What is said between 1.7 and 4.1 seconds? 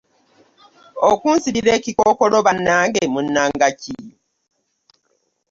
ekikookolo bannange munnanga ki?